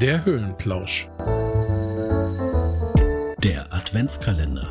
Der 0.00 0.24
Höhlenplausch. 0.24 1.08
Der 3.44 3.70
Adventskalender. 3.70 4.66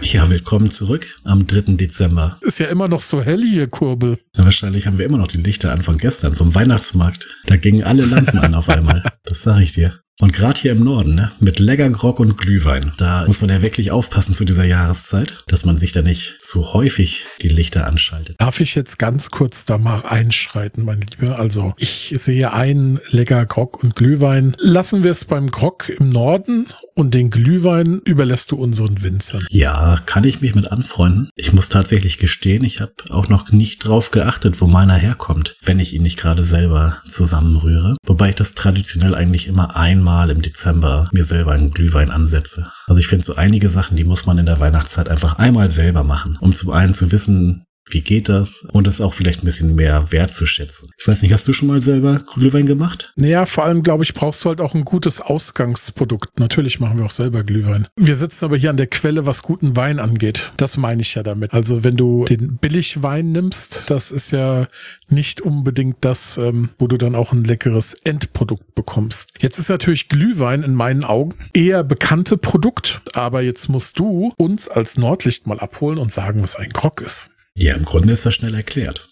Ja, 0.00 0.30
willkommen 0.30 0.70
zurück 0.70 1.06
am 1.24 1.44
3. 1.44 1.74
Dezember. 1.76 2.38
Ist 2.40 2.58
ja 2.58 2.68
immer 2.68 2.88
noch 2.88 3.02
so 3.02 3.20
hell 3.20 3.42
hier, 3.42 3.66
Kurbel. 3.66 4.18
Ja, 4.34 4.46
wahrscheinlich 4.46 4.86
haben 4.86 4.96
wir 4.96 5.04
immer 5.04 5.18
noch 5.18 5.28
die 5.28 5.36
Lichter 5.42 5.72
an 5.72 5.82
von 5.82 5.98
gestern, 5.98 6.34
vom 6.34 6.54
Weihnachtsmarkt. 6.54 7.28
Da 7.44 7.56
gingen 7.56 7.84
alle 7.84 8.06
Lampen 8.06 8.38
an 8.38 8.54
auf 8.54 8.70
einmal. 8.70 9.02
Das 9.24 9.42
sag 9.42 9.60
ich 9.60 9.72
dir. 9.72 10.00
Und 10.18 10.32
gerade 10.32 10.58
hier 10.58 10.72
im 10.72 10.82
Norden, 10.82 11.14
ne, 11.14 11.30
mit 11.40 11.58
Leckergrog 11.58 12.20
und 12.20 12.38
Glühwein, 12.38 12.92
da 12.96 13.26
muss 13.26 13.42
man 13.42 13.50
ja 13.50 13.60
wirklich 13.60 13.90
aufpassen 13.90 14.34
zu 14.34 14.46
dieser 14.46 14.64
Jahreszeit, 14.64 15.44
dass 15.46 15.66
man 15.66 15.76
sich 15.76 15.92
da 15.92 16.00
nicht 16.00 16.40
zu 16.40 16.72
häufig 16.72 17.26
die 17.42 17.48
Lichter 17.48 17.86
anschaltet. 17.86 18.36
Darf 18.38 18.60
ich 18.60 18.74
jetzt 18.74 18.98
ganz 18.98 19.30
kurz 19.30 19.66
da 19.66 19.76
mal 19.76 20.06
einschreiten, 20.06 20.86
mein 20.86 21.02
Lieber? 21.02 21.38
Also, 21.38 21.74
ich 21.76 22.14
sehe 22.16 22.52
einen 22.54 22.98
Leckergrog 23.10 23.82
und 23.82 23.94
Glühwein. 23.94 24.56
Lassen 24.58 25.04
wir 25.04 25.10
es 25.10 25.26
beim 25.26 25.50
Grog 25.50 25.90
im 25.90 26.08
Norden 26.08 26.68
und 26.94 27.12
den 27.12 27.28
Glühwein 27.28 28.00
überlässt 28.06 28.52
du 28.52 28.56
unseren 28.56 29.02
Winzern. 29.02 29.44
Ja, 29.50 30.00
kann 30.06 30.24
ich 30.24 30.40
mich 30.40 30.54
mit 30.54 30.72
anfreunden. 30.72 31.28
Ich 31.36 31.52
muss 31.52 31.68
tatsächlich 31.68 32.16
gestehen, 32.16 32.64
ich 32.64 32.80
habe 32.80 32.94
auch 33.10 33.28
noch 33.28 33.52
nicht 33.52 33.86
drauf 33.86 34.10
geachtet, 34.12 34.62
wo 34.62 34.66
meiner 34.66 34.94
herkommt, 34.94 35.56
wenn 35.62 35.78
ich 35.78 35.92
ihn 35.92 36.02
nicht 36.02 36.18
gerade 36.18 36.42
selber 36.42 37.02
zusammenrühre. 37.06 37.98
Wobei 38.06 38.30
ich 38.30 38.34
das 38.34 38.54
traditionell 38.54 39.14
eigentlich 39.14 39.46
immer 39.46 39.76
einmal 39.76 40.05
im 40.06 40.42
Dezember 40.42 41.08
mir 41.12 41.24
selber 41.24 41.52
einen 41.52 41.72
Glühwein 41.72 42.10
ansetze. 42.10 42.70
Also 42.86 43.00
ich 43.00 43.08
finde 43.08 43.24
so 43.24 43.34
einige 43.34 43.68
Sachen, 43.68 43.96
die 43.96 44.04
muss 44.04 44.24
man 44.24 44.38
in 44.38 44.46
der 44.46 44.60
Weihnachtszeit 44.60 45.08
einfach 45.08 45.38
einmal 45.38 45.70
selber 45.70 46.04
machen, 46.04 46.38
um 46.40 46.54
zum 46.54 46.70
einen 46.70 46.94
zu 46.94 47.10
wissen, 47.10 47.64
wie 47.90 48.00
geht 48.00 48.28
das? 48.28 48.66
Und 48.72 48.86
das 48.86 49.00
auch 49.00 49.14
vielleicht 49.14 49.42
ein 49.42 49.46
bisschen 49.46 49.74
mehr 49.74 50.10
wertzuschätzen. 50.10 50.90
Ich 50.98 51.06
weiß 51.06 51.22
nicht, 51.22 51.32
hast 51.32 51.46
du 51.46 51.52
schon 51.52 51.68
mal 51.68 51.80
selber 51.80 52.20
Glühwein 52.34 52.66
gemacht? 52.66 53.12
Naja, 53.16 53.46
vor 53.46 53.64
allem, 53.64 53.82
glaube 53.82 54.04
ich, 54.04 54.14
brauchst 54.14 54.44
du 54.44 54.48
halt 54.48 54.60
auch 54.60 54.74
ein 54.74 54.84
gutes 54.84 55.20
Ausgangsprodukt. 55.20 56.38
Natürlich 56.38 56.80
machen 56.80 56.98
wir 56.98 57.04
auch 57.04 57.10
selber 57.10 57.44
Glühwein. 57.44 57.86
Wir 57.96 58.16
sitzen 58.16 58.44
aber 58.44 58.56
hier 58.56 58.70
an 58.70 58.76
der 58.76 58.88
Quelle, 58.88 59.26
was 59.26 59.42
guten 59.42 59.76
Wein 59.76 59.98
angeht. 59.98 60.52
Das 60.56 60.76
meine 60.76 61.02
ich 61.02 61.14
ja 61.14 61.22
damit. 61.22 61.52
Also 61.52 61.84
wenn 61.84 61.96
du 61.96 62.24
den 62.24 62.56
Billigwein 62.56 63.32
nimmst, 63.32 63.84
das 63.86 64.10
ist 64.10 64.32
ja 64.32 64.68
nicht 65.08 65.40
unbedingt 65.40 65.98
das, 66.00 66.36
ähm, 66.36 66.70
wo 66.78 66.88
du 66.88 66.96
dann 66.96 67.14
auch 67.14 67.32
ein 67.32 67.44
leckeres 67.44 67.94
Endprodukt 67.94 68.74
bekommst. 68.74 69.34
Jetzt 69.38 69.58
ist 69.58 69.68
natürlich 69.68 70.08
Glühwein 70.08 70.62
in 70.62 70.74
meinen 70.74 71.04
Augen 71.04 71.34
eher 71.54 71.84
bekannte 71.84 72.36
Produkt, 72.36 73.00
aber 73.12 73.42
jetzt 73.42 73.68
musst 73.68 73.98
du 73.98 74.32
uns 74.36 74.68
als 74.68 74.98
Nordlicht 74.98 75.46
mal 75.46 75.60
abholen 75.60 75.98
und 75.98 76.10
sagen, 76.10 76.42
was 76.42 76.56
ein 76.56 76.70
Grog 76.70 77.00
ist. 77.00 77.30
Ja, 77.58 77.74
im 77.74 77.86
Grunde 77.86 78.12
ist 78.12 78.26
das 78.26 78.34
schnell 78.34 78.54
erklärt. 78.54 79.08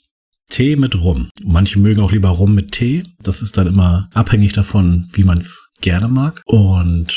Tee 0.51 0.77
mit 0.77 0.95
Rum. 0.95 1.31
Manche 1.43 1.79
mögen 1.79 2.03
auch 2.03 2.13
lieber 2.13 2.29
Rum 2.29 2.55
mit 2.55 2.73
Tee. 2.73 3.05
Das 3.23 3.41
ist 3.41 3.57
dann 3.57 3.67
immer 3.67 4.11
abhängig 4.13 4.53
davon, 4.53 5.09
wie 5.15 5.25
man 5.25 5.39
es 5.39 5.73
gerne 5.81 6.09
mag. 6.09 6.43
Und 6.45 7.17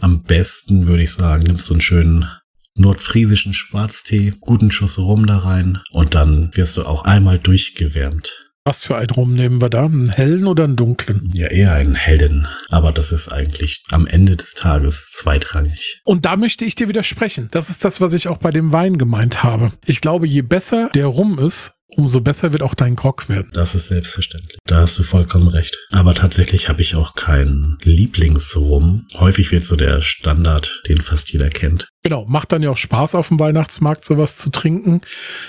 am 0.00 0.24
besten 0.24 0.88
würde 0.88 1.04
ich 1.04 1.12
sagen, 1.12 1.44
nimmst 1.44 1.70
du 1.70 1.74
einen 1.74 1.80
schönen 1.80 2.28
nordfriesischen 2.74 3.54
Schwarztee, 3.54 4.34
guten 4.40 4.72
Schuss 4.72 4.98
Rum 4.98 5.26
da 5.26 5.38
rein 5.38 5.78
und 5.92 6.16
dann 6.16 6.50
wirst 6.56 6.76
du 6.76 6.84
auch 6.84 7.04
einmal 7.04 7.38
durchgewärmt. 7.38 8.43
Was 8.66 8.84
für 8.84 8.96
einen 8.96 9.10
Rum 9.10 9.34
nehmen 9.34 9.60
wir 9.60 9.68
da? 9.68 9.84
Einen 9.84 10.08
hellen 10.08 10.46
oder 10.46 10.64
einen 10.64 10.76
dunklen? 10.76 11.28
Ja, 11.34 11.48
eher 11.48 11.74
einen 11.74 11.96
hellen. 11.96 12.48
Aber 12.70 12.92
das 12.92 13.12
ist 13.12 13.30
eigentlich 13.30 13.84
am 13.90 14.06
Ende 14.06 14.36
des 14.36 14.54
Tages 14.54 15.12
zweitrangig. 15.12 16.00
Und 16.02 16.24
da 16.24 16.38
möchte 16.38 16.64
ich 16.64 16.74
dir 16.74 16.88
widersprechen. 16.88 17.48
Das 17.50 17.68
ist 17.68 17.84
das, 17.84 18.00
was 18.00 18.14
ich 18.14 18.26
auch 18.26 18.38
bei 18.38 18.50
dem 18.50 18.72
Wein 18.72 18.96
gemeint 18.96 19.42
habe. 19.42 19.72
Ich 19.84 20.00
glaube, 20.00 20.26
je 20.26 20.40
besser 20.40 20.88
der 20.94 21.08
Rum 21.08 21.38
ist, 21.38 21.74
umso 21.96 22.20
besser 22.20 22.52
wird 22.52 22.62
auch 22.62 22.74
dein 22.74 22.96
Grog 22.96 23.28
werden. 23.28 23.50
Das 23.52 23.74
ist 23.74 23.88
selbstverständlich. 23.88 24.58
Da 24.66 24.78
hast 24.78 24.98
du 24.98 25.02
vollkommen 25.02 25.48
recht. 25.48 25.76
Aber 25.92 26.14
tatsächlich 26.14 26.68
habe 26.68 26.82
ich 26.82 26.94
auch 26.94 27.14
keinen 27.14 27.78
Lieblingsrum. 27.82 29.06
Häufig 29.14 29.52
wird 29.52 29.64
so 29.64 29.76
der 29.76 30.02
Standard, 30.02 30.82
den 30.88 31.00
fast 31.00 31.32
jeder 31.32 31.48
kennt. 31.48 31.88
Genau, 32.02 32.26
macht 32.26 32.52
dann 32.52 32.62
ja 32.62 32.68
auch 32.68 32.76
Spaß 32.76 33.14
auf 33.14 33.28
dem 33.28 33.40
Weihnachtsmarkt 33.40 34.04
sowas 34.04 34.36
zu 34.36 34.50
trinken. 34.50 35.00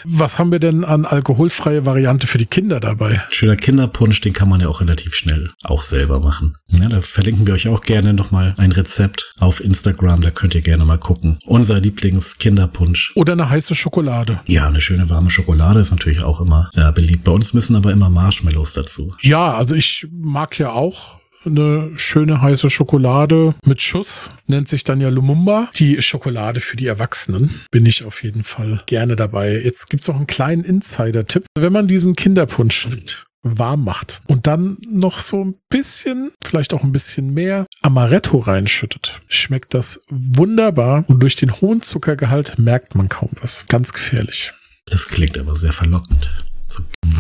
Was 0.06 0.40
haben 0.40 0.54
wir 0.54 0.60
denn 0.60 0.86
an 0.86 1.06
alkoholfreie 1.06 1.86
Variante 1.86 2.28
für 2.28 2.38
die 2.38 2.46
Kinder 2.46 2.80
dabei? 2.80 3.24
Schöner 3.30 3.58
Kinderpunsch, 3.58 4.22
den 4.22 4.32
kann 4.32 4.48
man 4.48 4.62
ja 4.62 4.70
auch 4.70 4.80
relativ 4.80 5.16
schnell 5.16 5.52
auch 5.64 5.82
selber 5.82 6.22
machen. 6.22 6.56
Ja, 6.68 6.88
da 6.88 7.02
verlinken 7.02 7.46
wir 7.46 7.56
euch 7.56 7.68
auch 7.68 7.82
gerne 7.82 8.14
nochmal 8.14 8.54
ein 8.56 8.72
Rezept 8.72 9.32
auf 9.40 9.62
Instagram, 9.62 10.22
da 10.22 10.32
könnt 10.32 10.56
ihr 10.56 10.62
gerne 10.62 10.86
mal 10.86 10.98
gucken. 10.98 11.40
Unser 11.46 11.80
Lieblings-Kinderpunsch. 11.80 13.12
Oder 13.16 13.34
eine 13.34 13.50
heiße 13.50 13.76
Schokolade. 13.76 14.40
Ja, 14.48 14.68
eine 14.68 14.80
schöne 14.80 15.10
warme 15.10 15.32
Schokolade 15.32 15.82
ist 15.82 15.92
natürlich 15.92 16.24
auch 16.24 16.35
immer 16.42 16.70
ja, 16.74 16.92
beliebt. 16.92 17.24
Bei 17.24 17.32
uns 17.32 17.54
müssen 17.54 17.76
aber 17.76 17.92
immer 17.92 18.10
Marshmallows 18.10 18.74
dazu. 18.74 19.16
Ja, 19.22 19.54
also 19.54 19.76
ich 19.76 20.08
mag 20.12 20.58
ja 20.60 20.72
auch 20.72 21.16
eine 21.46 21.92
schöne 21.96 22.42
heiße 22.42 22.70
Schokolade 22.70 23.56
mit 23.66 23.82
Schuss, 23.82 24.30
nennt 24.48 24.68
sich 24.68 24.84
dann 24.84 25.02
ja 25.02 25.10
Lumumba. 25.10 25.70
Die 25.76 26.02
Schokolade 26.02 26.60
für 26.60 26.78
die 26.78 26.88
Erwachsenen 26.88 27.62
bin 27.72 27.86
ich 27.86 28.04
auf 28.04 28.24
jeden 28.24 28.44
Fall 28.44 28.82
gerne 28.86 29.16
dabei. 29.16 29.62
Jetzt 29.62 29.90
gibt's 29.90 30.10
auch 30.10 30.16
einen 30.16 30.28
kleinen 30.28 30.64
Insider-Tipp. 30.64 31.46
Wenn 31.58 31.74
man 31.74 31.88
diesen 31.88 32.16
Kinderpunsch 32.16 32.88
nimmt, 32.88 33.26
warm 33.44 33.84
macht 33.84 34.22
und 34.28 34.48
dann 34.48 34.78
noch 34.90 35.20
so 35.20 35.44
ein 35.44 35.56
bisschen, 35.70 36.32
vielleicht 36.44 36.74
auch 36.74 36.84
ein 36.84 36.92
bisschen 36.92 37.34
mehr 37.34 37.68
Amaretto 37.82 38.40
reinschüttet, 38.40 39.22
schmeckt 39.28 39.74
das 39.74 40.02
wunderbar 40.10 41.06
und 41.08 41.22
durch 41.22 41.36
den 41.36 41.62
hohen 41.62 41.82
Zuckergehalt 41.82 42.58
merkt 42.58 42.96
man 42.96 43.08
kaum 43.08 43.30
was. 43.40 43.66
Ganz 43.68 43.94
gefährlich. 43.94 44.52
Das 44.90 45.08
klingt 45.08 45.38
aber 45.40 45.56
sehr 45.56 45.74
verlockend. 45.74 46.30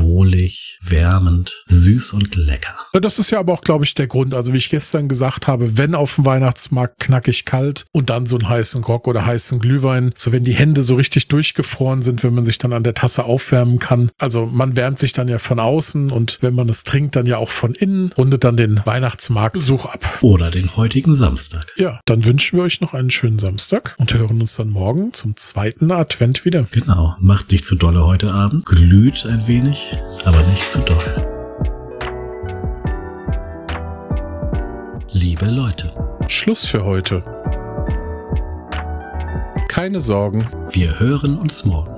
Wohlig, 0.05 0.77
wärmend, 0.83 1.63
süß 1.65 2.13
und 2.13 2.35
lecker. 2.35 2.75
Das 2.93 3.17
ist 3.17 3.31
ja 3.31 3.39
aber 3.39 3.53
auch, 3.53 3.61
glaube 3.61 3.85
ich, 3.85 3.95
der 3.95 4.05
Grund. 4.05 4.33
Also 4.33 4.53
wie 4.53 4.57
ich 4.57 4.69
gestern 4.69 5.07
gesagt 5.07 5.47
habe, 5.47 5.77
wenn 5.77 5.95
auf 5.95 6.15
dem 6.15 6.25
Weihnachtsmarkt 6.25 6.99
knackig 6.99 7.43
kalt 7.45 7.85
und 7.91 8.11
dann 8.11 8.27
so 8.27 8.37
einen 8.37 8.47
heißen 8.47 8.81
Grog 8.81 9.07
oder 9.07 9.25
heißen 9.25 9.59
Glühwein, 9.59 10.13
so 10.15 10.31
wenn 10.31 10.43
die 10.43 10.53
Hände 10.53 10.83
so 10.83 10.95
richtig 10.95 11.27
durchgefroren 11.27 12.03
sind, 12.03 12.23
wenn 12.23 12.35
man 12.35 12.45
sich 12.45 12.59
dann 12.59 12.71
an 12.71 12.83
der 12.83 12.93
Tasse 12.93 13.25
aufwärmen 13.25 13.79
kann. 13.79 14.11
Also 14.19 14.45
man 14.45 14.75
wärmt 14.75 14.99
sich 14.99 15.11
dann 15.11 15.27
ja 15.27 15.39
von 15.39 15.59
außen 15.59 16.11
und 16.11 16.37
wenn 16.41 16.53
man 16.53 16.69
es 16.69 16.83
trinkt, 16.83 17.15
dann 17.15 17.25
ja 17.25 17.37
auch 17.37 17.49
von 17.49 17.73
innen, 17.73 18.11
rundet 18.13 18.43
dann 18.43 18.57
den 18.57 18.81
Weihnachtsmarktbesuch 18.85 19.85
ab. 19.85 20.19
Oder 20.21 20.51
den 20.51 20.75
heutigen 20.75 21.15
Samstag. 21.15 21.73
Ja, 21.77 21.99
dann 22.05 22.23
wünschen 22.25 22.57
wir 22.57 22.63
euch 22.63 22.79
noch 22.79 22.93
einen 22.93 23.09
schönen 23.09 23.39
Samstag 23.39 23.95
und 23.97 24.13
hören 24.13 24.39
uns 24.39 24.55
dann 24.55 24.69
morgen 24.69 25.13
zum 25.13 25.35
zweiten 25.35 25.91
Advent 25.91 26.45
wieder. 26.45 26.67
Genau, 26.71 27.15
macht 27.19 27.51
nicht 27.51 27.65
zu 27.65 27.75
dolle 27.75 28.05
heute 28.05 28.33
Abend, 28.33 28.65
glüht 28.65 29.25
ein 29.25 29.47
wenig, 29.47 29.94
aber 30.23 30.41
nicht 30.43 30.69
zu 30.69 30.79
doll. 30.79 31.25
Liebe 35.11 35.45
Leute, 35.45 35.91
Schluss 36.27 36.65
für 36.65 36.83
heute. 36.83 37.23
Keine 39.67 39.99
Sorgen, 39.99 40.45
wir 40.71 40.99
hören 40.99 41.37
uns 41.37 41.65
morgen. 41.65 41.94